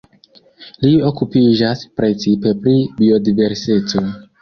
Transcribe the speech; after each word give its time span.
Li 0.85 0.91
okupiĝas 1.09 1.85
precipe 2.01 2.57
pri 2.65 2.77
biodiverseco. 2.99 4.09